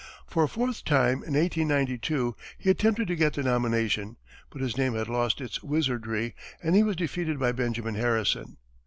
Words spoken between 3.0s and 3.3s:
to